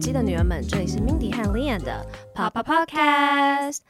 [0.00, 3.80] 机的女人们，这里是 Mindy 和 Lianne 的 Papa Podcast。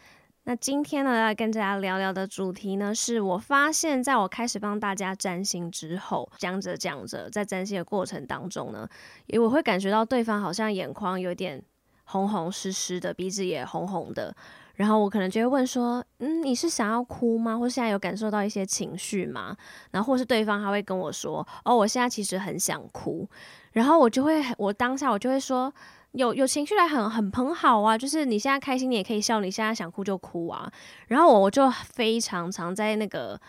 [0.42, 8.88] 那今天呢，要跟大家聊聊的主题呢，是我发现在我开始帮大家占星之后，讲着讲着，在占星的过程当中呢，
[9.26, 11.62] 也我会感觉到对方好像眼眶有点
[12.02, 14.34] 红红湿湿的，鼻子也红红的。
[14.74, 17.56] 然后我可能就会问说，嗯，你是想要哭吗？
[17.56, 19.56] 或现在有感受到一些情绪吗？
[19.92, 23.28] 然后或是对方还会跟我说，哦，我现在其实很想哭。
[23.70, 25.72] 然后我就会，我当下我就会说，
[26.12, 30.70] 有有情绪来很很很好啊，就是你现在开心，你也可以笑，你现在想哭就哭啊。
[31.08, 33.40] 然后我我就非常常在那个。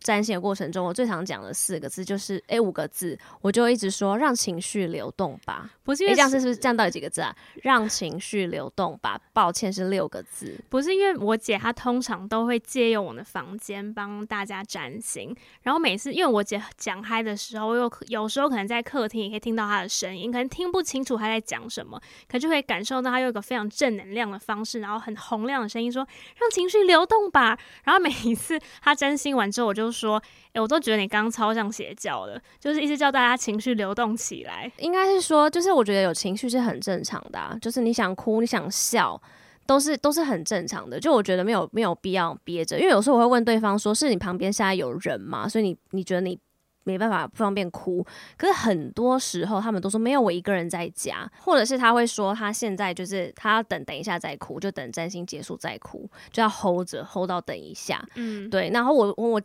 [0.00, 5.70] 占星的过程中，我最常讲的四个字就是，哎，五个字，我就一直说让情绪流动吧。
[5.82, 7.34] 不是因为这样是是不是这样到底几个字啊？
[7.62, 9.20] 让情绪流动吧。
[9.32, 10.58] 抱歉，是六个字。
[10.68, 27.58] 不是因为我姐她通常都会借用我的房间帮大家占星，然后每次因为我姐讲嗨的时候，我有有时候可能在客厅也可以听到她的声音，可能听不清楚她在讲什么，可就会感受到她用一个非常正能量的方式，然后很洪亮的声音说让情绪流动吧。
[27.84, 29.87] 然后每一次她占星完之后，我就。
[29.90, 30.16] 说，
[30.48, 34.70] 哎、欸，我都觉得你刚刚超像邪教的，就是一直叫大家情绪流动起来。
[34.78, 39.20] 应该是说，就是我觉得有情绪是很正常的，啊，就是你想哭，你想笑，
[39.66, 40.98] 都是都是很正常的。
[40.98, 45.48] 就我觉得没有没有必要憋着，因为有时候我会问对方说，是你旁边现在有人吗？
[45.48, 46.38] 所以你你觉得你
[46.84, 48.04] 没办法不方便哭？
[48.36, 58.02] 可是很多时候他们都说没有，我一个人在家，或者是他会说他现在就是他要等等一下再哭，就等占星结束再哭，就要 hold 着 hold 到等一下。
[58.14, 58.70] 嗯，对。
[58.70, 59.40] 然后我我。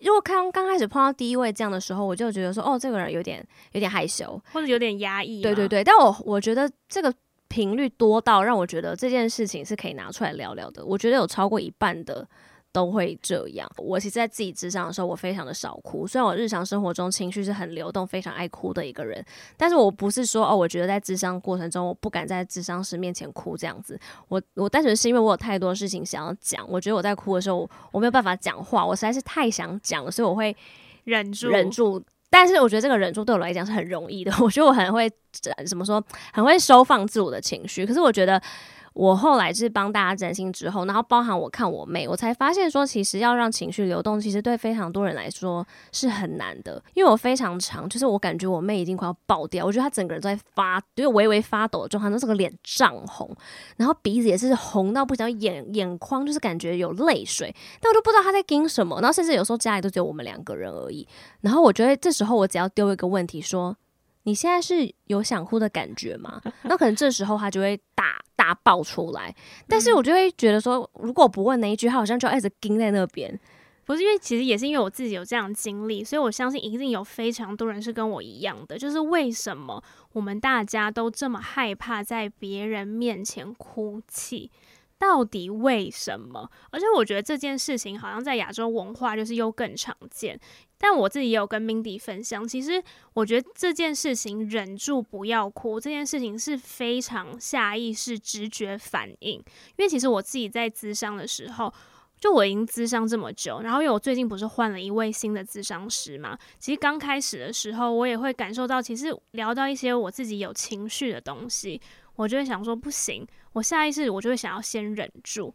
[0.00, 5.42] 如果刚刚开始碰到第一位这样的时候，我就觉得说，哦，这个人有点有点害羞，或者有点压抑。
[5.42, 7.12] 对对对，但我我觉得这个
[7.48, 10.84] 频率多到让我觉得这件事情是可以拿出来聊聊的。
[10.84, 12.26] 我觉得有超过一半的。
[12.78, 13.68] 都会这样。
[13.76, 16.06] 我其实，在自己智商的时候，我非常的少哭。
[16.06, 19.24] 虽然我日常生活中情绪是很流动、非常爱哭的一个人，
[19.56, 23.98] 但是我不是说哦，我觉得在智商过程中，我不敢在智商师面前哭这样子。
[24.28, 30.56] 我我单纯是因为我有太多事情想要讲，我觉得我在哭的时候，我没有办法讲话，我实在是太想讲了，所以我会
[31.02, 32.00] 忍住忍住。
[32.30, 34.32] 但是我觉得这个忍住对我来讲是很容易的。
[34.40, 35.10] 我觉得我很会
[35.66, 36.00] 怎么说，
[36.32, 37.84] 很会收放自我的情绪。
[37.84, 38.40] 可是我觉得。
[38.98, 46.82] 我后来是帮大家占星之后，然后包含我看我妹，我才发现说，其实要让情绪流动，其实对非常多人来说是很难的。
[46.94, 53.32] 因为我非常长，就是我感觉我妹已经快要爆掉，我觉得她整个人都在发，就是微微发抖的状态，那这个脸涨红，
[53.76, 59.00] 然后鼻子也是红到不行，眼眼眶就是感觉有泪水，但我都不知道她在惊什么。
[59.00, 61.06] 然后甚至有时候家里都只有我们两个人而已，
[61.42, 63.76] 然后我觉得这时候我只要丢一个问题说。
[64.28, 66.38] 你现在是有想哭的感觉吗？
[66.64, 69.34] 那可能这时候他就会大大爆出来。
[69.66, 73.40] 但是我就会觉得说，如果不问那一句，他好像就一直盯在那边。
[73.86, 78.76] 不是因为，其实也是因为我自己有这样的经历，所以我相信一定有非常多人是跟我一样的。
[78.76, 84.50] 就是为什么我们大家都这么害怕在别人面前哭泣？
[84.98, 86.50] 到底为什么？
[86.70, 90.38] 而且我觉得这件事情好像在亚洲文化就是又更常见。
[90.80, 92.82] 但我自己也有跟 Mindy 分享，其实
[93.14, 99.34] 我觉得这件事情忍住不要哭，这件事情是非常下意识、直觉反应。
[99.34, 99.44] 因
[99.78, 101.72] 为其实我自己在咨商的时候，
[102.20, 111.80] 就我已经咨商这么久，然后因为我最近不是换了一位新的咨商师嘛，其实刚开始的时候，我也会感受到，其实聊到一些我自己有情绪的东西。
[112.18, 115.54] 我就会想说不行，我下意识我就会想要先忍住，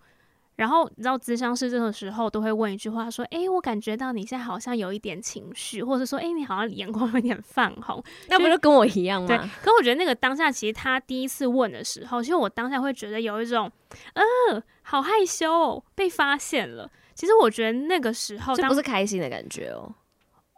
[0.56, 9.38] 然后你知道咨商师这个时候都会问一句话说：“诶，我感觉到你现在好像有一点情绪，或者说诶，你好像眼眶有点泛红， 那不就跟我一样吗？”对。
[9.62, 13.70] 可我觉得那个当下，其实他第一次问的时候，其实我当下会觉得有一种，
[14.14, 16.90] 呃，好害羞哦，被发现了。
[17.14, 19.94] 其实我觉得那个时候，这不是开心的感觉哦。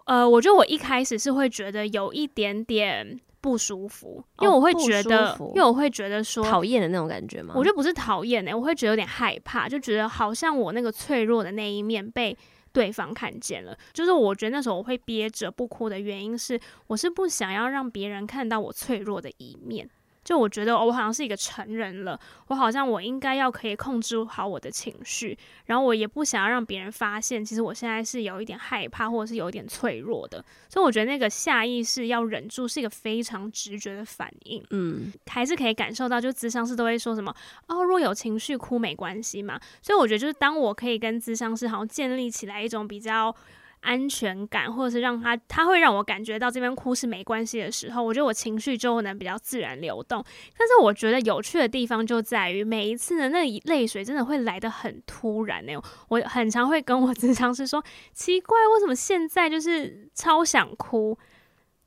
[0.06, 3.20] 呃，我觉得我一开始是会觉得有一点点。
[3.46, 7.54] 不舒服，因为我会觉得，哦、因为我会觉得说讨厌的那种感觉吗？
[7.56, 12.36] 我觉得不是讨厌的，我会觉得有点害怕，就觉得好像我那个脆弱的那一面被
[12.72, 13.78] 对方看见了。
[13.94, 19.88] 就是我觉得那时候我会憋着不哭的原因是，我是不想要让别人看到我脆弱的一面。
[20.26, 25.38] 就我觉得，我好像是一个成人了，我好像我应该要可以控制好我的情绪，
[25.68, 30.44] 然后我也不想要让别人发现，其实我现在是有一点害怕，或者是有一点脆弱的。
[30.68, 37.32] 所以我觉得那个下意识要忍住是一个非常直觉的反应，嗯，还是可以感受到，就咨商师都会说什么
[37.68, 39.60] 哦，若有情绪哭没关系嘛。
[39.80, 43.36] 所以我觉得，就是当我可以跟咨商师好像建立起来一种比较。
[43.82, 50.24] 安全感，或者是让他，他会让我感觉到这边哭是没关系的时候，我觉得我情绪就能比较自然流动。
[50.58, 55.74] 但是我觉得有趣的地方就在于每一次的那泪水真的会来得很突然呢。
[56.10, 57.84] 我很常会跟我咨商师说，
[58.14, 61.18] 奇怪，为什么现在就是超想哭？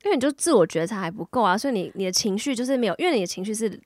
[0.03, 3.77] 因为你就自我觉察还不够啊，所以你你的情绪就是没有，因为你的情绪是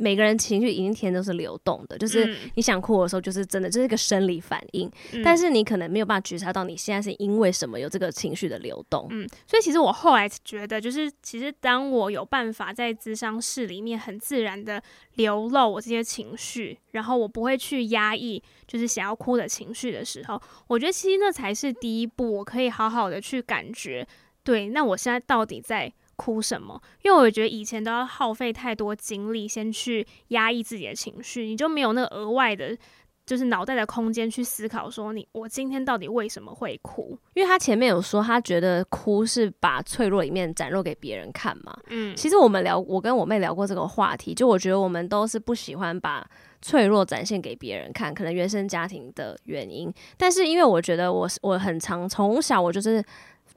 [0.00, 4.88] 每个人情绪一定天都是流动的，就是你想哭的时候，就是真的，这、就是一个生理反应。
[5.12, 9.08] 嗯、但是你可能没有办法觉察到你现在是因为什么有这个情绪的流动。
[9.10, 14.80] 嗯，所以其实我后来觉得，就是其实当我有办法在咨商室里面很自然的
[15.16, 24.06] 流露我这些情绪，然后我不会去压抑，就是想要哭的情绪的时候，我觉得其实那才是第一步，我可以好好的去感觉，
[24.44, 25.92] 对，那我现在到底在。
[26.18, 26.82] 哭什么？
[27.02, 32.76] 因为我觉得以前都要耗费太多精力，先去压抑自己的情绪，你就没有那个额外的，
[33.24, 37.16] 就是脑袋的空间去思考说你我今天到底为什么会哭？
[37.34, 41.78] 因为他前面有说，他觉得哭是把脆弱一面展露给别人看嘛。
[41.86, 46.28] 嗯，其实我们聊，我跟我妹聊过这个话题，就我觉得我们都是不喜欢把
[46.60, 49.94] 脆弱展现给别人看，可能原生家庭的原因。
[50.16, 53.00] 但是因为我觉得我我很常从小我就是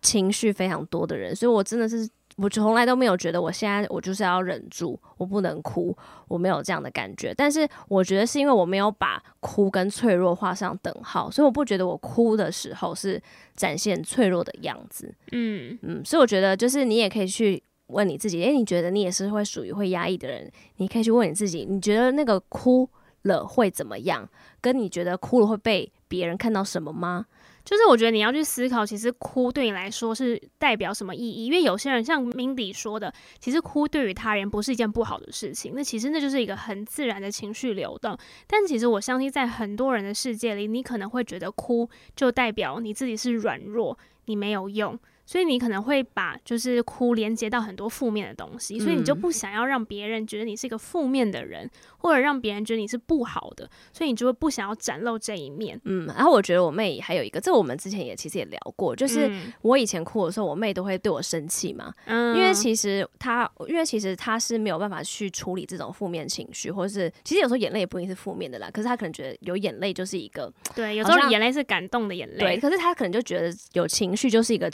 [0.03, 2.07] 情绪非常多的人，所以我真的是。
[2.41, 5.95] 我从来都没有觉得我现在我就是要忍住，我不能哭，
[6.27, 7.31] 我没有这样的感觉。
[7.35, 13.21] 但是我觉得是因为我没有把哭跟脆弱画上等号，所以我不觉得我哭的时候是
[13.55, 15.13] 展现脆弱的样子。
[15.31, 20.51] 嗯嗯，所以我觉得就是你也可以去问你自己，诶，你觉得你也是会属于会压抑的人？
[20.77, 22.89] 你可以去问你自己，你觉得那个哭
[23.23, 24.27] 了会怎么样？
[24.59, 27.27] 跟你觉得哭了会被别人看到什么吗？
[27.63, 31.45] 就是我觉得你要去思考，其实哭对你来说是代表什么意义？
[31.45, 35.73] 因为有些人像 Mindy 说的，其实哭对于他人不是一件不好的事情。
[35.75, 38.17] 那其实那就是一个很自然的情绪流动。
[38.47, 44.97] 但其实我相信，在很多人的世界里，你可能会觉得哭就代表你自己是软弱，你没有用。
[45.31, 55.79] 所以你可能会把就是哭连接到很多负面的东西，所以你就不想要让别人觉得你是一个负面的人，或者让别人觉得你是不好的，所以你就会不想要展露这一面。
[55.85, 59.31] 嗯，然后我觉得我妹还有一个，这我们之前也其实也聊过，就是
[59.61, 74.69] 我以前哭的时候，我妹都会对我生气嘛，嗯，因为其实她，因为其实她是没有办法去处理这种负面情绪，或者是其实有时候眼泪也不一定是负面的啦，可是她可能觉得有眼泪就是一个，对，有时候眼泪是感动的眼泪，对，可是她可能就觉得有情绪就是一个。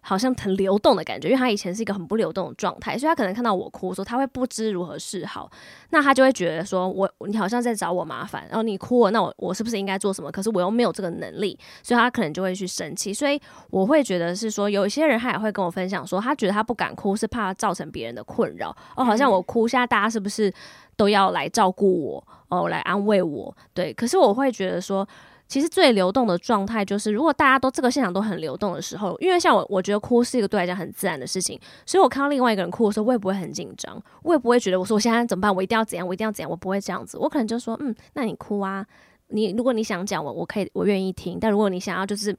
[0.00, 5.50] 好像很流动的感觉，因为他以前是一个很不流动的状态，所以他可能看到我哭的时候，他会不知如何是好。
[5.90, 10.30] 那他就会觉得说我，你好像在找我麻烦，然后你哭了，那我我是不是应该做什么？
[10.30, 13.12] 可是我又没有这个能力，所以他可能就会去生气。
[13.12, 13.40] 所以
[13.70, 18.74] 我会觉得是说，有一些人他也会跟我分享说，他觉得他不敢哭是怕造成别人的困扰。
[18.96, 20.52] 哦，好像我哭，现在大家是不是
[20.96, 22.26] 都要来照顾我？
[22.48, 23.54] 哦，来安慰我？
[23.74, 25.06] 对，可是我会觉得说。
[25.50, 38.86] 其实最流动的状态就是，如果大家都这个现场都很流动的时候，因为像我，我觉得哭是一个对来讲很自然的事情，所以我看到另外一个人哭的时候，我也不会很紧张，我也不会觉得我说我现在怎么办，我一定要怎样，我一定要怎样，我不会这样子，我可能就说，嗯，那你哭啊，
[39.30, 42.36] 你如果你想讲我，我可以，我愿意听，但如果你想要就是。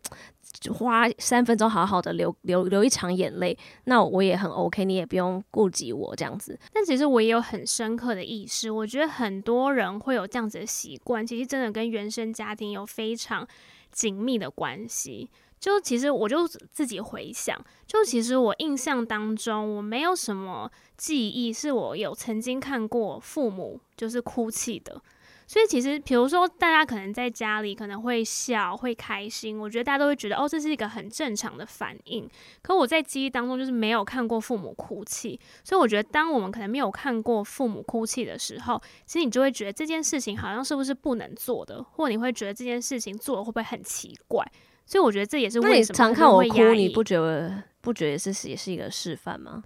[0.70, 6.60] 花三分钟好好的流流流一场眼泪，那我也很 OK，你也不用顾及我这样子。
[6.74, 13.48] 但其实我也有很深刻的意识，我觉得很多人会有这样子的习惯，其实真的跟原生家庭有非常
[13.94, 15.30] 紧密的关系。
[15.58, 25.02] 就其实我就自己回想，就其实我印象当中，我没有什么记忆是我有曾经看过父母就是哭泣的。
[25.52, 32.26] 所以其实，比如说，大家可能在家里可能会笑、会开心，我觉得大家都会觉得，哦，这是一个很正常的反应。
[32.62, 44.50] 可我在记忆当中就是没有看过父母哭泣，所以我觉得，当我们可能没有看过父母哭泣的时候，其实你就会觉得这件事情好像是不是不能做的，或你会觉得这件事情做了会不会很奇怪？
[44.86, 49.62] 所以我觉得这也是为什么常看我哭，你不觉得不觉得是也是一个示范吗？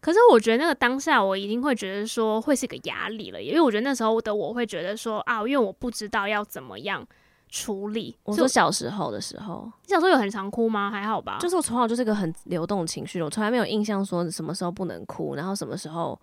[0.00, 7.04] 可是我觉得那个当下，我一定会觉得说会是个压力了，因为我觉得那时候的我会觉得说啊，因为我不知道要怎么样
[7.48, 8.16] 处理。
[8.22, 10.90] 我说小时候的时候，你小时候有很常哭吗？
[10.90, 11.38] 还好吧。
[11.40, 16.18] 就是我从小就是个很流动的情绪，我从来没有印象说什么时候不能哭，然后什么时候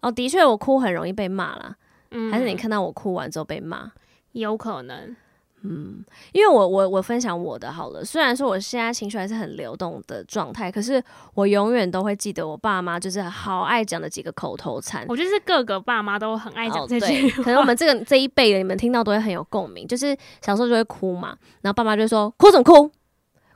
[0.00, 1.76] 哦，的确我哭很容易被骂啦。
[2.12, 3.90] 嗯，还是你看到我哭完之后被骂？
[4.32, 5.16] 有可能。
[5.64, 11.02] 嗯，因为我我我分享我的好了，虽然说我现在情绪还是很流动的状态，可是
[11.34, 15.06] 我永远都会记得我爸妈就是好爱讲的几个口头禅。
[15.08, 17.44] 我觉得是各个爸妈都很爱讲这句话。
[17.44, 22.90] 可能我们这个这一辈的你们听到都会很有共鸣，就是小时候就会哭嘛，然后爸妈就说哭什么哭，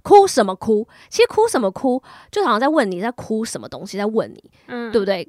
[0.03, 5.29] 哭什么哭，其实哭什么哭，就好像在问你在哭什么东西，在问你，嗯，对不对？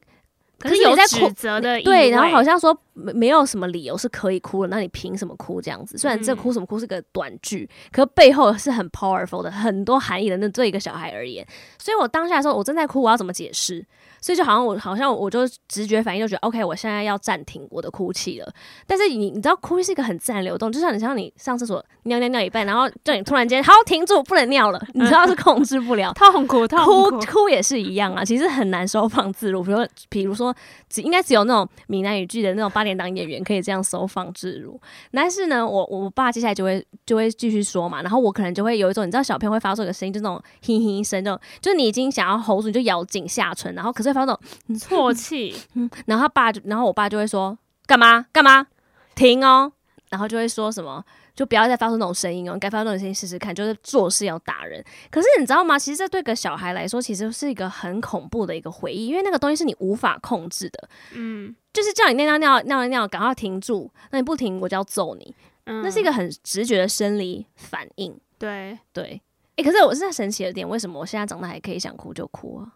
[0.60, 5.98] 可是有在指责的，对，然后好像说没没有什么理由是可以哭的，那你凭什么哭这样子？
[5.98, 10.38] 虽然这哭什么哭是个短句，嗯、可背后是很 powerful 的，很多含义的。
[10.38, 11.46] 那对一个小孩而言，
[11.78, 13.86] 所以我当下的时候，我正在哭，我要怎么解释？
[14.20, 18.52] 所以就好像我好像我就直觉反应就觉得，OK，我现在要暂停我的哭泣了。
[18.88, 29.64] 但是你你知道，哭泣是一个很自然流动，就像你像你上厕所尿尿尿一半，然后叫你突然间好停住，不能尿了， 你知道是控制不了，痛苦痛苦，哭哭也是一样啊，其实很难收放自如。
[29.64, 30.56] 比如说，比如说，
[30.90, 34.80] 只应该只有那种闽南语剧的那种八点档演员可以这样收放自如。
[35.12, 44.28] 但是呢，我我爸接下来就会就会继续说嘛，然后我可能就会有一种，你知道，小朋友会发出一个声音，就那种哼哼声，就就是你已经想要吼住，你就咬紧下唇，然后可是会发出
[44.68, 48.68] 那种啜泣， 嗯，然后他爸就，然后我爸就会说干嘛干嘛，
[49.16, 49.72] 停哦，
[50.10, 51.04] 然后就会说什么。
[51.38, 54.84] 就不要再发出那种声音哦，你该发出那种声音试试看，就是做事要打人。
[55.12, 55.78] 可是你知道吗？
[55.78, 60.90] 其实这对个小孩来说，其实是一个很恐怖的一个回忆，因为那个东西是你无法控制的。
[61.14, 65.36] 嗯，就是叫你尿尿尿尿尿，赶快停住，那你不停，我就要揍你。
[65.66, 68.20] 嗯，那是一个很直觉的生理反应。
[68.40, 69.22] 对对，诶、
[69.58, 72.74] 欸，可是我是在神奇的点，为什么我现在长大还可以想哭就哭啊？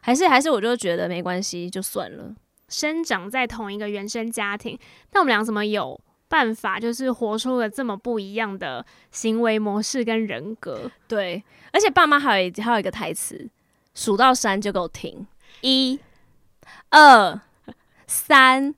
[0.00, 2.34] 还是还是我就觉得没关系，就算了。
[2.68, 4.76] 生长在同一个原生家庭，
[5.10, 6.00] 但我们俩怎么有？
[6.32, 13.50] 办法就是活出了这么不一样的行为模式跟人格，对，而且爸妈还有还有一个台词，
[13.94, 15.26] 数到三就给我停，
[15.60, 16.00] 一、
[16.88, 17.38] 二、
[18.06, 18.74] 三。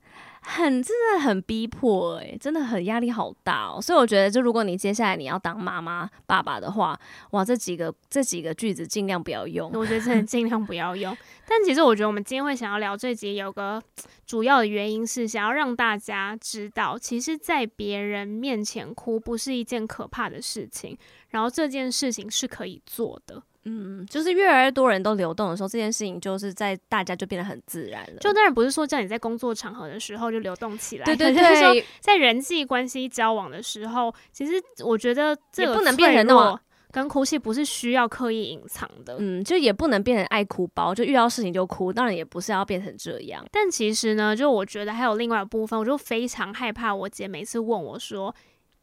[0.47, 6.97] 很真的很逼迫诶、真的很压力好大哦、所以我觉得，就如果你接下来你要当妈妈、爸爸的话，
[7.31, 9.71] 哇，这几个这几个句子尽量不要用。
[9.73, 11.15] 我觉得真的尽量不要用。
[11.47, 13.81] 但其实我觉得我们今天会想要聊这集，有个
[14.25, 20.97] 主要的原因是想要让大家知道，其实，在别人面前哭不是一件可怕的事情，
[21.29, 23.41] 然后这件事情是可以做的。
[23.65, 28.17] 嗯，就是越来越多人都流动的时候，这件事情就是在大家就变得很自然了。
[28.19, 34.53] 就当然不是说叫你在工作场合的时候就流动起来，对对对，在人际关系交往的时候，其实
[34.83, 36.59] 我觉得这个不能变成那种
[36.91, 39.17] 跟哭泣不是需要刻意隐藏的。
[39.19, 41.91] 嗯，就也不能变成爱哭包，就遇到事情就哭。
[41.91, 43.43] 当然也不是要变成这样。
[43.51, 48.33] 但其实呢，就我觉得还有另外一部分，我就非常害怕我姐每次问我说：“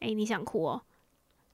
[0.01, 0.81] 哎，你想哭哦？”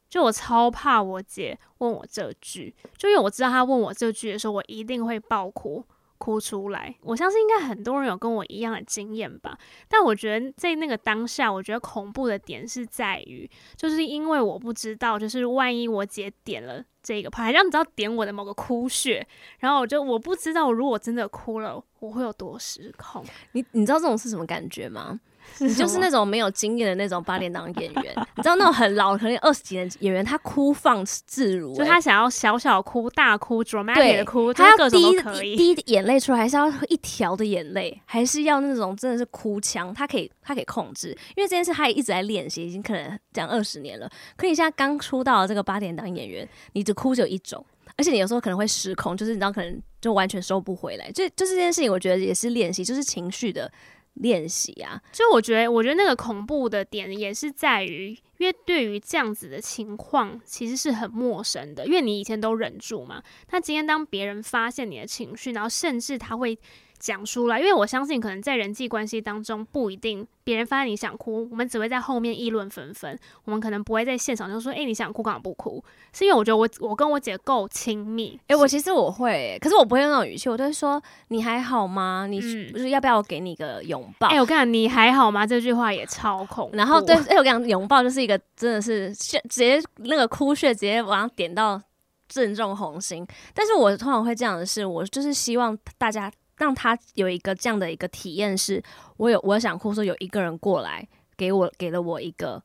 [0.10, 5.86] 就我超怕我姐问我这句，就因为我知道她问我这句的时候，我一定会爆哭，
[6.18, 6.96] 哭出来。
[7.02, 9.58] 我相信应该很多人有跟我一样的经验吧。
[9.88, 23.26] 但我觉得在那个当下，我觉得恐怖的点是在于，就是因为我不知道，就是万一我姐点了这个牌，让你知道点我的某个哭穴，然后我就我不知道，如果真的哭了，我会有多失控。
[23.54, 25.20] 你你知道这种是什么感觉吗？
[25.58, 28.04] 你就是那种没有经验的那种八点档演员，
[28.38, 44.08] 你知道那种很老，可能二十几年演员，他哭放自如，就他想要小小哭、大哭、dramatic 的哭，他要滴滴眼泪出来，还是要一条的眼泪，还是要那种真的是哭腔，他可以他可以控制，因为这件事他也一直在练习，已经可能讲二十年了。
[44.38, 47.66] 可你现在刚出道的这个八点档演员，你只哭只有一种，
[47.96, 51.10] 而且你有时候可能会失控，就是你知道可能就完全收不回来。
[51.12, 53.72] 就就这件事情，我觉得也是练习，就是情绪的。
[54.16, 63.24] 练习啊，就我觉得，我觉得那个恐怖的点也是在于，因为对于这样子的情况，其实是很陌生的，因为你以前都忍住嘛。
[63.52, 66.58] 那今天当别人发现你的情绪，然后甚至他会。
[67.00, 78.38] 讲出来，因为我相信，可能在人际关系当中，不一定别人发现你想哭，我们只会在后面议论纷纷，我们可能不会在现场就说：“哎、欸，你想哭干嘛不哭？”是因为我觉得我我跟我姐够亲密。
[78.44, 82.28] 哎、欸，我其实我会，可是我不会用那种语气，我都会说：“你还好吗？
[82.30, 82.42] 你
[82.72, 85.48] 不是要不要我给你个拥抱？”哎、欸，我跟你讲，你还好吗？
[85.48, 86.76] 这句话也超恐怖。
[86.76, 91.82] 然后对，哎、欸，我跟你讲，拥抱就是一个真的是直接那个哭穴直接往上点到
[92.28, 93.26] 正中红心。
[93.54, 96.30] 但是我通常会这样的是，我就是希望大家。
[96.60, 98.84] 让他有一个这样的一个体验，是
[99.18, 102.62] 我有我想哭，说有一个人过来给我给了我一个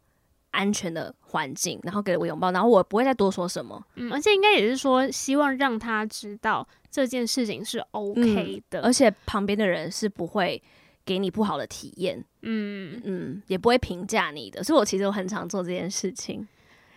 [0.50, 3.82] 安全的环境，然后给了我拥抱，然后我不会再多说什么。
[3.94, 10.62] 嗯，而且应该也是说，希望让他知道这件事情是 OK 的，嗯，而且旁边的人是不会
[11.04, 14.62] 给你不好的体验，嗯嗯，也不会评价你的。
[14.62, 16.46] 所以我其实我很常做这件事情。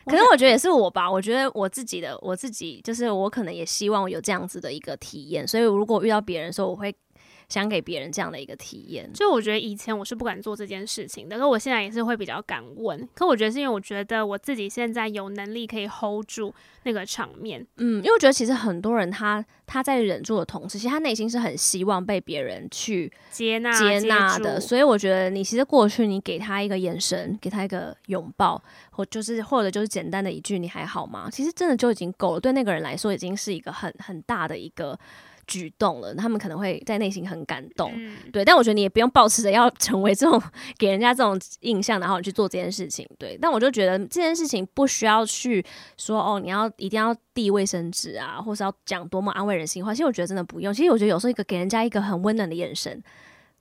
[0.08, 6.96] 可是我觉得也是我吧，我觉得我自己的我自己就是我可能也希望有这样子的一个体验，所以如果遇到别人的时候，我会。
[7.50, 13.08] 想给别人这样的一个体验，就我觉得以前我是不敢做这件事情的，可我现在也是会比较敢问。
[13.14, 24.60] 可我觉得是因为我觉得我自己现在有能力可以 hold 住那个场面，嗯，因为我觉得其实很多人他他在忍住的同时，其实他内心是很希望被别人去接纳接纳的。
[24.60, 28.62] 所以我觉得你其实过去你给他一个眼神，给他一个拥抱，
[28.92, 32.40] 或就是或者就是简单的一句“你还好吗”，其实真的就已经够了。
[32.42, 35.00] 对那个人来说，已经是一个很很大的一个。
[35.48, 38.46] 举动了，他们可能会在内心很感动，嗯、对。
[38.46, 40.42] 但我觉得你也不用抱持着要成为这种
[40.78, 43.38] 给人家这种印象，然后你去做这件事情，对。
[43.42, 45.66] 但我就觉得这件事情不需要去
[45.98, 49.94] 说哦，你要一定要递卫生纸啊，或是要讲多么安慰人心话。
[49.94, 50.74] 其实我觉得真的不用。
[50.74, 53.02] 其实我觉得有时候一个给人家一个很温暖的眼神。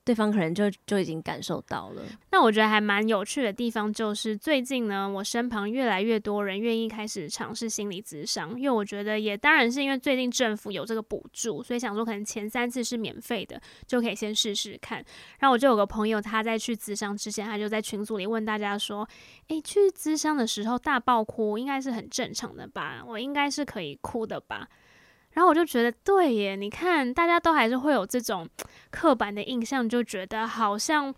[0.07, 2.01] 对方可能就就已经感受到了。
[2.31, 15.03] 那我觉得还蛮有趣的地方就是，最近呢，我身旁越来越多人愿意开始尝试心理咨商，因为我觉得也当然是因为最近政府有这个补助，所以想说可能前三次是免费的，就可以先试试看。
[15.39, 19.05] 然后我就有个朋友，他在去咨商之前，他就在群组里问大家说
[19.49, 23.03] ：“诶，去咨商的时候大爆哭，应该是很正常的吧？
[23.05, 24.69] 我应该是可以哭的吧？”
[25.37, 28.49] 然后我就觉得，对耶，你看，大家都还是会有这种
[28.89, 31.13] 刻板的印象，就觉得好像，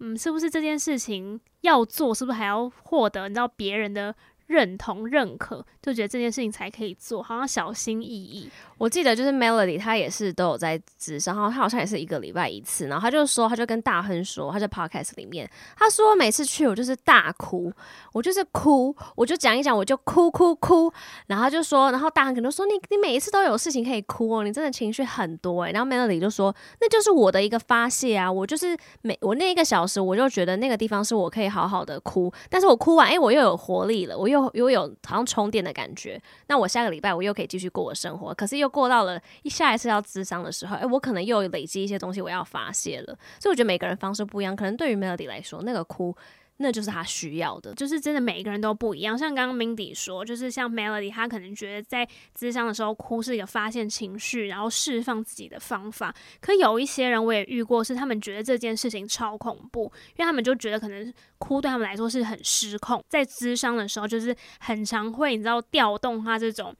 [0.00, 4.14] 嗯，是不是这件事情要做，是不是还要获得你知道别人的
[4.48, 8.50] 认同、认可，就觉得这件事情才可以做，好像小心翼翼。
[8.78, 17.72] 我记得就是 Melody，他也是都有在咨商，然后他好像也是一个礼拜一次，然后他就说，他就跟大亨说，他在 Podcast 里面，他说每次去我就是大哭，
[18.12, 20.92] 我就是哭，我就讲一讲我就哭哭哭，
[21.26, 25.72] 然后就说，然后大亨可能说你你每一次都有事情可以哭哦，你真的情绪很多诶。
[25.72, 38.68] 然后 Melody 就说那就是我的一个发泄啊，我就是每我那一个小时我就觉得那个地方是我可以好好的哭，但是我哭完诶，我又有活力了，我又又有好像充电的感觉，那我下个礼拜我又可以继续过我生活，可是又。
[38.78, 43.06] 过到了一下一次要智商的时候，哎、我可能又累积一些东西，我要发泄了。
[43.40, 46.14] 所以我觉得每个人方式不一样，可能对于 Melody 来说，那个哭
[46.58, 49.16] 那就是他需要的，就是真的每一个人都不一样。
[49.16, 56.14] 像刚刚 Mindy 说，就是像 Melody，他可能觉得在咨商的时候哭是一个发泄情绪，然后释放自己的方法。
[56.40, 59.84] 可有一些人我也遇过，是他们觉得这件事情超恐怖，
[60.16, 66.74] 因为他们就觉得可能哭对他们来说是很失控，在咨商的时候就是很常会你知道调动他这种。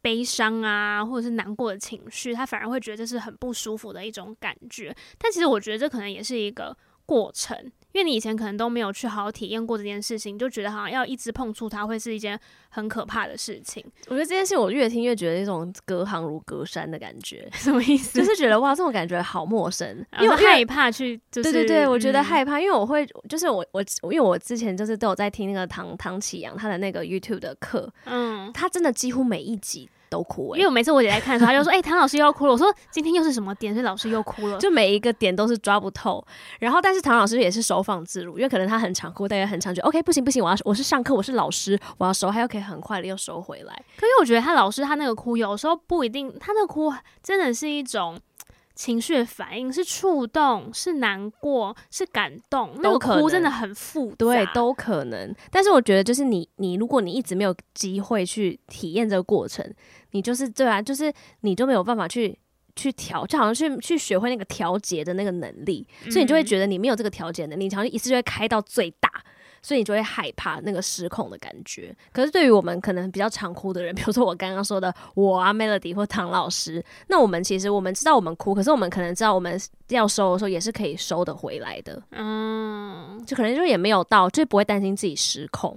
[0.00, 4.94] 悲伤啊，或者是难过的情绪，他反而会觉得这是很不舒服的一种感觉。
[5.18, 12.38] 但其实我觉得这可能也是一个过程，因为你以前可能都没有去好好体验过这件事情，就觉得好像要一直碰触它会是一件
[12.68, 13.84] 很可怕的事情。
[14.06, 18.16] 我觉得这件事我越听越觉得一种隔行如隔山的感觉， 什么意思？
[18.16, 21.50] 就是觉得哇，这种感觉好陌生，因为害怕去，就是。
[21.50, 29.90] 对对对，我觉得害怕，嗯、因为我会，就是我我因为我之前就是都有在听那个唐唐启阳他的那个 YouTube 的课，嗯，他真的几乎每一集。
[30.08, 33.72] 都哭、欸，因为我每次我姐在看的时候，她就说：“哎、欸，唐老师又要哭了。”我说：“今天又是什么点？
[33.72, 36.24] 所以老师又哭了。”就每一个点都是抓不透。
[36.60, 43.74] 然后，但是唐老师也是收放自如，因为可能他很常哭，但也很常觉得 OK，不行不行，我要我是上课，我是老师，我要收，他又可以很快的又收回来。
[43.96, 48.18] 可是我觉得他老师他那个哭，有时候不一定，他那个哭真的是一种。
[48.78, 55.34] 情绪反应是触动，是难过，是感动，那个哭真的很复杂，对，都可能。
[55.50, 59.68] 但是我觉得，就是你，你如果你一直没有机会去体验这个过程，
[60.12, 62.38] 你就是对啊，就是你都没有办法去
[62.76, 69.10] 去调，就好像去去学会那个调节的那个能力，嗯，所以你就会觉得你没有这个调节能力，你好像一次就会开到最大。
[69.60, 71.94] 所以你就会害怕那个失控的感觉。
[72.12, 82.00] 可是对于我们可能比较常哭的人，比如说我刚刚说的我啊，Melody 或唐老师，那我们其实我们知道我们哭，可是我们可能知道我们要收的时候也是可以收得回来的。
[82.12, 85.76] 嗯，就可能就也没有到，就不会担心自己失控。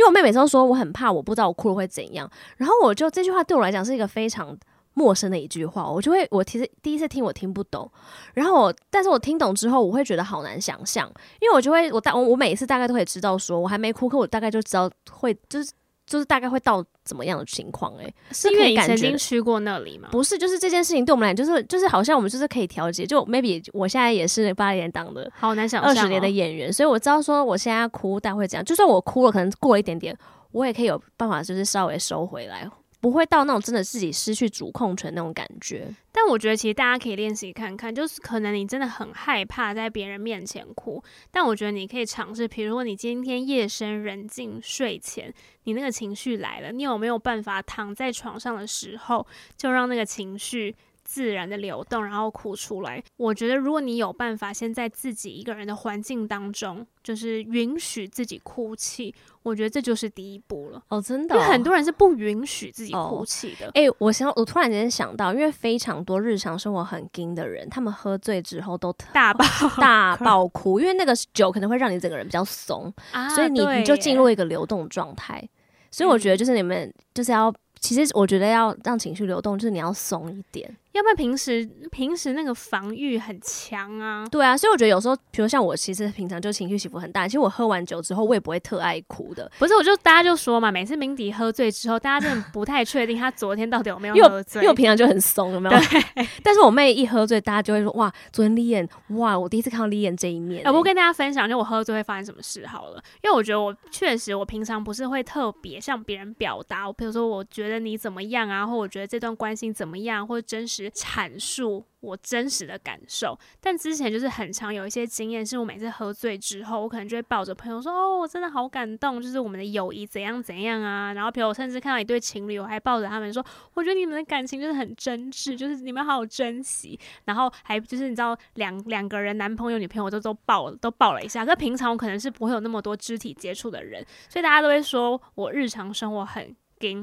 [0.00, 2.28] 因为我妹每次都说我很怕，我不知道我哭了会怎样。
[2.56, 4.56] 然后我就这句话对我来讲是一个非常。
[4.94, 7.88] 陌生的一句话，我就会，我其实第一次听我听不懂，
[8.34, 11.08] 然后我，但是我听懂之后，我会觉得好难想象，
[11.40, 15.70] 因为我就会，我大我我每一次大概都会知道，说我还没哭，可我大概就知道会，就是
[16.10, 20.08] 就是大概会到怎么样的情况，诶，是因为你曾经去过那里吗？
[20.10, 30.16] 不是，就是这件事情对我们来讲，就是就是好像我们就是可以调节，就 maybe 我现在也是八年档的，好难想象二十年的演员，所以我知道说我现在哭，但会这样，就算我哭了，可能过了一点点，
[30.50, 32.68] 我也可以有办法，就是稍微收回来。
[33.00, 45.32] 不会到那种真的自己失去主控权那种感觉，但我觉得其实大家可以练习看看，就是可能你真的很害怕在别人面前哭，但我觉得你可以尝试，比如说你今天夜深人静睡前，
[45.64, 50.76] 你那个情绪来了，你有没有办法躺在床上的时候就让那个情绪
[51.10, 53.02] 自然的流动，然后哭出来。
[53.16, 60.80] 我觉得，如果你有办法先在自己一个人的环境当中，就是允许自己哭泣，我觉得这就是第一步了。
[60.86, 61.38] 哦，真的哦？
[61.38, 63.66] 因为很多人是不允许自己哭泣的。
[63.74, 69.44] 哎、哦欸，我想，我突然间想到，因为非常多日常生活很惊的人，他们喝醉之后都大爆
[69.82, 75.42] 大爆哭，因为那个酒可能会让你整个人比较怂，啊、所以你你就进入一个流动状态。
[75.90, 77.52] 所以我觉得，就是你们就是要。
[77.82, 80.70] 其实我觉得要让情绪流动，就是你要松一点。
[80.92, 84.26] 要不然平时平时那个防御很强啊。
[84.30, 87.26] 对啊，所以我觉得有时候，比如像我，其实平常就情绪起伏很大。
[87.28, 89.50] 其实我喝完酒之后，我也不会特爱哭的。
[89.58, 95.78] 不是，我就大家就说嘛，每次明迪喝醉之后，大家真的不太确定他昨天到底有没有喝醉，因为我平常就很怂，有没有？
[95.78, 96.26] 对。
[96.42, 100.70] 但是我妹一喝醉，大家就会说哇，昨天 Liam，哇，我第一次看到 Liam 这一面、欸。
[100.70, 103.02] 我跟大家分享，就我喝醉会发生什么事好了。
[103.22, 111.84] 因为我觉得我确实，我平常不是会特别向别人表达，比如说我觉得你怎么样啊，或我觉得这段关系怎么样，或者真实阐述。
[112.00, 123.44] 我真实的感受，但之前就是很常有一些经验，是我每次喝醉之后，我可能就会抱着朋友说：“哦，我真的好感动，就是我们的友谊怎样怎样啊。”然后，比如我甚至看到一对情侣，我还抱着他们说
[123.76, 131.44] ：“我觉得你们的感情就是很真挚，就是你们好珍惜。”然后还就是你知道，两两个人男朋友女朋友都都抱，都抱了一下。
[131.44, 136.56] 可平常我可能是不会有那么多肢体接触的人，所以大家都会说我日常生活很。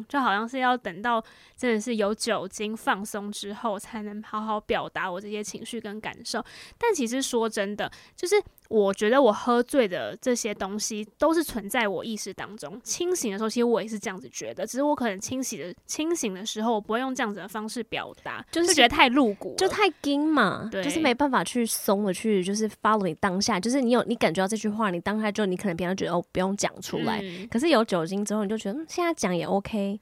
[0.08, 1.24] 就好像是要等到
[1.56, 6.44] 真的是有酒精放松之后，才能好好表达我这些情绪跟感受。
[6.78, 8.36] 但其实说真的，就是。
[8.70, 12.80] 我觉得我喝醉的这些东西都是存在我意识当中。
[12.84, 30.00] 清醒的时候，其实我也是这样子觉得，只是我可能清醒的清醒的时候，我不会用这样子的方式表达，就是觉得太露骨，就太硬嘛，对，就是没办法去松的去，就是 follow 你当下，就是你有你感觉到这句话，你当下就你可能平常觉得哦不用讲出来，嗯，可是有酒精之后，你就觉得嗯现在讲也 OK，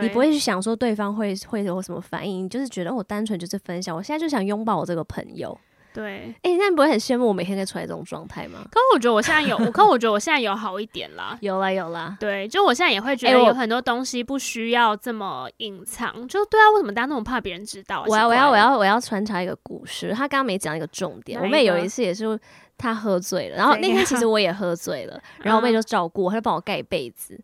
[0.00, 5.58] 你不会去想说对方会会有什么反应，你就是觉得我单纯就是分享，我现在就想拥抱我这个朋友。
[5.96, 8.58] 对，哎、欸，那你不会很羡慕我每天可以出来这种状态吗？
[8.70, 12.14] 可我觉得我现在有，我可我觉得我现在有好一点啦，有啦有啦。
[12.20, 16.26] 对，就我现在也会觉得有很多东西不需要这么隐藏、欸。
[16.26, 18.04] 就对啊，为什么大家那么怕别人知道？
[18.06, 21.40] 我要我要我要我要穿插一个故事，他刚刚没讲一个重点。
[21.40, 22.38] 我妹有一次也是。
[22.78, 27.34] 他喝醉了，然后那天其实我也喝醉了， 然后我妹就照顾我，她就帮我盖被子。
[27.34, 27.40] 嗯，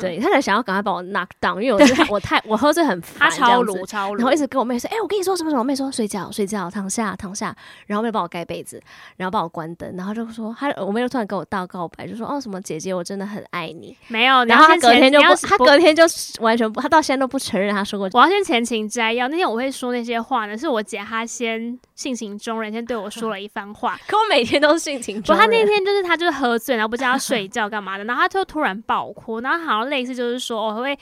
[0.00, 7.54] 对，她就想要赶快把我 knock down，因为我是我太我喝醉很烦，超鲁超鲁，然后一直跟我妹说：“哎、欸，我跟你说什么什么？”我妹说：“睡觉睡觉，躺下躺下。”
[7.86, 8.80] 然后我妹帮我盖被子，
[9.16, 16.04] 然后帮我关灯，然后就说：“他我妹就突然跟我道告白，就说：‘哦，什么姐姐，我真的很爱你。’没有，然后他隔天就不，她隔天就
[16.40, 18.08] 完全不，她到现在都不承认他说过。
[18.12, 23.98] 我要先前情摘要，那天我会说那些话呢，是我姐她先性情中人，先对我说了一番话。
[24.08, 25.48] 可我每天都是性情中人。
[25.50, 30.98] 那天就是他，就是喝醉，然后不叫他睡觉干嘛的，然后他就突然爆哭，然后好像类似就是说我会。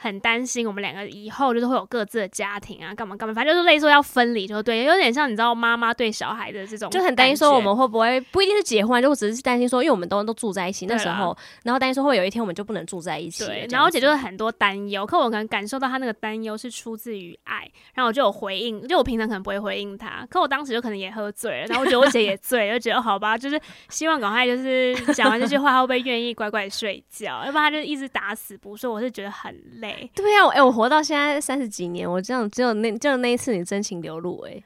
[0.00, 13.44] 很担心我们两个以后就是会有各自的家庭啊，干嘛干嘛，反正就是类似说要分离，就对，有点像你知道妈妈对小孩的这种，就很担心说我们会不会不一定是结婚，就只是担心说，因为我们都都住在一起那时候，然后担心说会有一天我们就不能住在一起。
[13.44, 29.87] 对，然后我姐就是很多担忧，可我可能感受到她那个担忧是出自于爱，然后我就有回应，就我平常可能不会回应她，可我当时就可能也喝醉了，然后我觉得我姐也醉了，就觉得好吧，就是希望赶快就是讲完这句话，会不会愿意乖乖睡觉，要不然她就一直打死不睡，我是觉得很累。
[30.14, 30.68] 对呀，哎我。
[30.68, 34.64] 我活到现在三十几年，我这样只有那就那一次你真情流露哎、欸，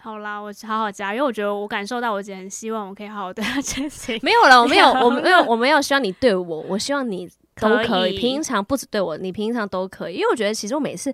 [0.00, 4.18] 好啦，我好好加，因为我觉得我感受到我姐很希望我可以好好对她真情。
[4.22, 10.14] 没有了，我没有，我没有，我没有希望你对我，我希望你都可以，可以平常不止对我，你平常都可以。
[10.14, 11.10] 因为我觉得其实我每次，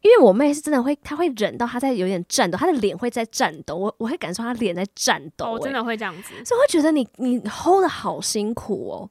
[0.00, 9.10] 因为我妹是真的会，她会忍到她在有点颤抖，她的脸会在颤抖，我我会感受她脸在颤抖、欸，我、哦、真的会这样子，所以我会觉得你你 hold 的好辛苦哦，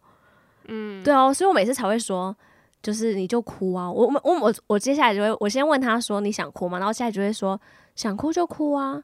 [0.70, 2.36] 嗯，对哦，所以我每次才会说。
[2.82, 3.92] 就是你就哭啊！
[3.92, 6.80] 我我我我接下来就会，我先问他说你想哭吗？
[6.80, 7.60] 然后下来就会说
[7.96, 9.04] 想哭就哭啊，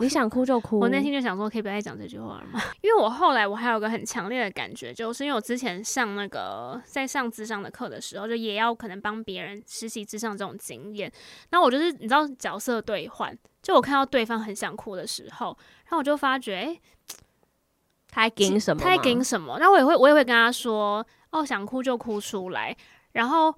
[0.00, 0.80] 你想哭就哭。
[0.80, 2.60] 我内心就想说，可以不要再讲这句话了吗？
[2.82, 11.12] 因为我后来我还有个很强烈的感觉，就是因为我之前上那个在上智商的课的时候，就也要可能帮别人实习智商这种经验。
[11.50, 16.80] 然后我就是你知道角色兑换，就我看到对方很想哭的时候，然后我就发觉，哎，
[18.08, 18.82] 他还给什么？
[18.82, 19.56] 他还给什么？
[19.60, 22.76] 那我也会我也会跟他说，哦，想哭就哭出来。
[23.14, 23.52] 然后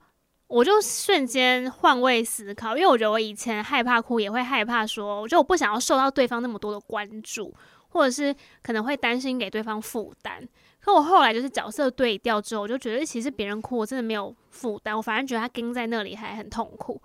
[0.46, 7.52] 我就瞬间换位思考，因为我觉得我以前害怕哭，也会害怕说，我觉得我不想要受到对方那么多的关注，
[7.88, 10.48] 或者是可能会担心给对方负担。
[10.78, 17.02] 可我后来就是角色对调之后，我就觉得其实别人哭我真的没有负担，我反而觉得他跟在那里还很痛苦。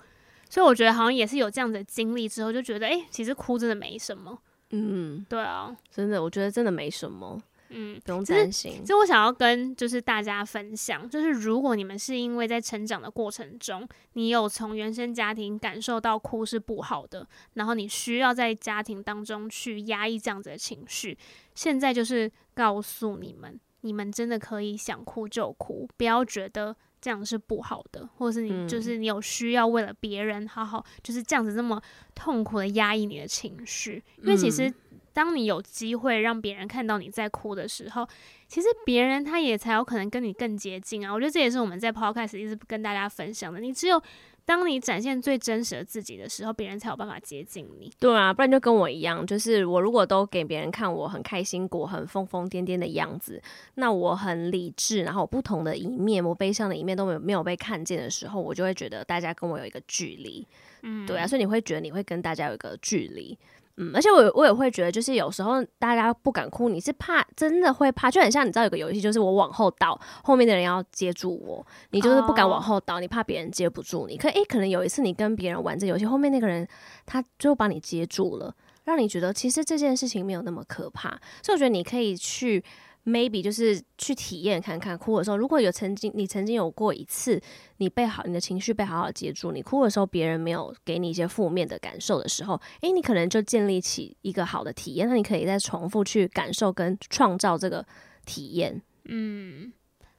[0.47, 4.37] 所以我觉得好像也是有这样的经历之后，就觉得诶，其实哭真的没什么。
[4.71, 7.41] 嗯，对啊，真的，我觉得真的没什么。
[7.73, 8.73] 嗯，不用担心。
[8.81, 21.17] 其实我想要跟就是大家分享，就是如果你们是因为在成长的过程中，你有从原生家庭感受到哭是不好的，然后你需要在家庭当中去压抑这样子的情绪，
[21.55, 31.81] 现在就是告诉你们，你们真的可以想哭就哭，不要觉得这样是不好的，或者是你就是你有需要为了别人好好就是这样子这么
[32.13, 34.73] 痛苦的压抑你的情绪，因为其实。
[35.13, 38.07] 当你有机会让别人看到你在哭的时候，
[38.47, 41.13] 其实别人他也才有可能跟你更接近啊。
[41.13, 43.59] 我觉得这也是我们在 Podcast 一直跟大家分享的。
[43.59, 44.01] 你只有
[44.43, 47.91] 当你展现最真实的自己的时候，别人才有办法接近你。
[47.99, 53.41] 对啊，不然就跟我一样，就是我如果都给别人看我很开心过、很疯疯癫癫的样子，
[53.75, 60.45] 那我很理智，然后不同的一面，我悲伤的一面都没有没有被看见的时候，我就会觉得大家跟我有一个距离。
[60.81, 63.37] 嗯，对啊，所以你会觉得你会跟大家有一个距离。
[63.77, 74.17] 嗯，而且我我也会觉得，就是有时候大家不敢哭，你是怕真的会怕，就很像你知道有个游戏，就是我往后倒，后面的人要接住我，你就是不敢往后倒，你怕别人接不住你。
[74.17, 76.67] 可诶、欸，可能有一次你跟别人玩这游戏，后面那个人
[77.05, 78.53] 他就把你接住了，
[78.83, 81.09] 让你觉得其实这件事情没有那么可怕。
[81.41, 82.63] 所以我觉得你可以去。
[83.05, 87.41] Maybe 就是去体验看看哭的时候，如果有曾经你曾经有过一次，
[87.77, 97.85] 你被好你的情绪被好好接住，你哭的时候别人没有给你一些负面的感受的时候，诶，你可能就建立起一个好的体验，那你可以再重复去感受跟创造这个
[98.25, 98.81] 体验。
[99.05, 99.73] 嗯，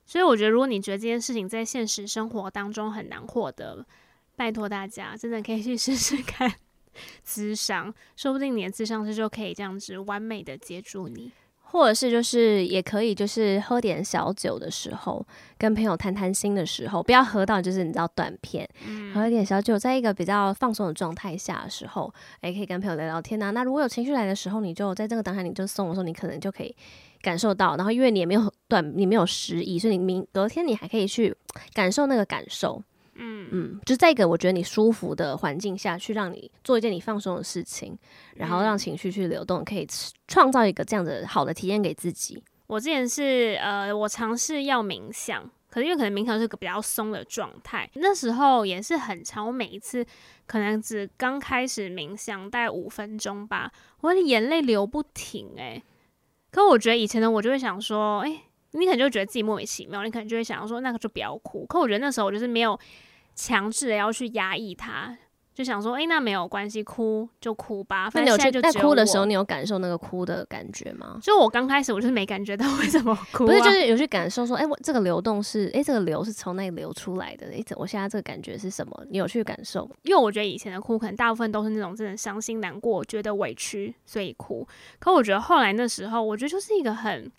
[0.04, 3.86] 所以我觉得如果你觉得这件事情在现实生活当中很难获得，
[4.34, 6.52] 拜托大家真的可以去试试看
[7.24, 11.30] 智商，说不定你的智商师就可以这样子完美的接住你。
[11.72, 23.50] 或者是就是也可以，就是喝点小酒的时候，跟朋友谈谈心的时候，不要喝到就是你知道断片，嗯、喝一点小酒，在一个比较放松的状态下的时候，也可以跟朋友聊聊天呐、啊。
[23.52, 26.76] 那如果有情绪来的时候，你就在这个当下你就松的时候，你可能就可以
[27.22, 27.74] 感受到。
[27.76, 31.34] 然后因为你也没有断，你没有失忆，所以你明隔天你还可以去
[31.72, 32.82] 感受那个感受。
[33.14, 37.96] 嗯嗯，就在一个我觉得你舒服的环境下去，让你做一件你放松的事情，
[38.36, 39.86] 然后让情绪去流动，可以
[40.26, 42.42] 创造一个这样的好的体验给自己。
[42.66, 49.46] 我之前是呃，我尝试要冥想，可是因为可能冥想是个比较松的状态，那时候也是很长。
[49.46, 50.04] 我每一次
[50.46, 53.70] 可能只刚开始冥想大概五分钟吧，
[54.00, 55.82] 我的眼泪流不停诶、欸。
[56.50, 58.40] 可我觉得以前的我就会想说，哎、欸。
[58.72, 61.64] 你可能就觉得自己莫名其妙，你可能就会想要说那个就不要哭。
[61.66, 62.78] 可我觉得那时候我就是没有
[63.34, 65.16] 强制的要去压抑它，
[65.54, 68.08] 就想说，哎、欸，那没有关系，哭就哭吧。
[68.08, 71.18] 反正现在就在哭的时候，你有感受那个哭的感觉吗？
[71.22, 79.04] 就我刚开始我就是没感觉到为什么 哭、啊，不是就是有去感受说，哎、欸，我这个流动是，哎、欸，这个流是从那里流出来的，哎、欸，我现在这个感觉是什么？
[79.10, 79.86] 你有去感受？
[80.04, 84.66] 因为我觉得以前的哭可能大部分都是那种真的伤心难过，觉得委屈所以哭。
[84.98, 87.30] 可我觉得后来那时候，我觉得就是一个很。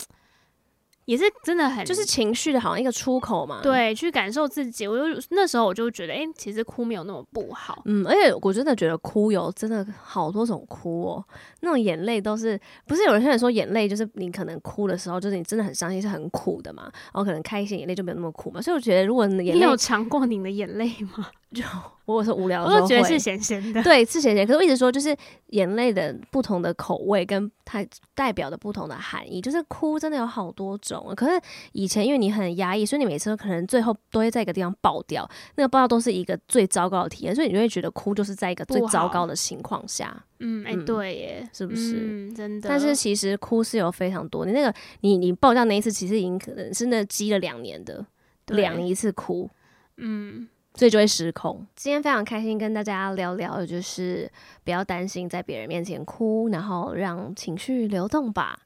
[1.06, 3.60] 也是真的很，就是情绪的好像一个出口嘛。
[3.62, 4.88] 对，去感受自己。
[4.88, 7.82] 我就那时候我就觉得，哎、欸，其实哭没有那么不好。
[7.86, 11.26] 嗯，而且我真的觉得哭有真的好多种哭哦。
[11.62, 16.84] 那种眼泪都是不是有些人说眼泪就是你可能哭的时候，就是你真的很伤心是很苦的嘛。
[16.84, 18.62] 然后可能开心眼泪就没有那么苦嘛。
[18.62, 20.88] 所以我觉得，如果你，眼泪你有尝过你的眼泪
[21.18, 21.28] 吗？
[21.54, 21.64] 就
[22.06, 23.82] 如果说无聊的时候，我觉得是咸咸的。
[23.82, 24.46] 对，是咸咸。
[24.46, 25.16] 可是我一直说，就是
[25.48, 31.14] 眼泪的不同的口味跟它代表的不同的含义，就是哭真的有好多种。
[31.16, 31.40] 可是
[31.72, 40.14] 以前因为你很压抑，所以你每次都可能最后都会在一个地方爆掉，那个爆掉都是一个最糟糕的体验，所以你就会觉得哭就是在一个最糟糕的情况下。
[40.40, 41.96] 嗯，哎、欸，对耶，是不是？
[42.02, 42.68] 嗯，真的。
[42.68, 48.06] 但是其实哭是有非常多，你那个你你爆掉那一次，其实已经可能是那积了两年的，
[48.48, 49.50] 两年一次哭。
[49.96, 50.50] 嗯。
[50.76, 51.66] 所以就会失控。
[51.76, 54.30] 今天非常开心跟大家聊聊，就是
[54.64, 58.60] 不要担心在别人面前哭，然后让情绪流动吧。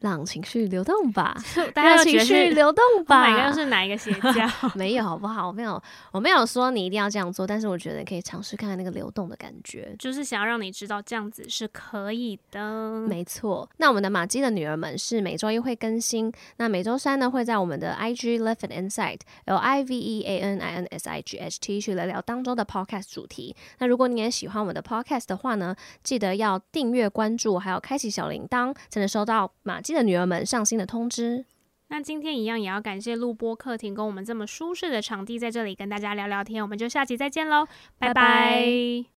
[0.00, 1.36] 让情绪流动吧，
[1.74, 3.28] 大家让情绪流动吧。
[3.28, 4.48] 哪个是哪一个邪教？
[4.74, 5.46] 没有好不好？
[5.48, 5.80] 我没有，
[6.12, 13.00] 我没有说你一定要这样做，但是我觉得可以尝试看看那个流动的感觉，就是想要让你知道这样子是可以的。
[13.08, 13.68] 没错。
[13.76, 21.36] 那我们的马姬的女儿们是每周一会更新，那每周三呢会在我们的 IG Live and Insight L I V E A N I N S I G
[21.38, 23.54] H T 去聊聊当周的 Podcast 主题。
[23.78, 31.44] 那如果你也喜欢我们的 Podcast 的话呢，记得要订阅、关注，还有开启小铃铛，才能收到马姬的女儿们上新的通知。
[31.88, 36.62] 那今天一样也要感谢录播客提供我们这么舒适的场地，在这里跟大家聊聊天。
[36.62, 37.66] 我们就下期再见喽，
[37.98, 38.14] 拜拜。
[38.14, 39.04] 拜拜。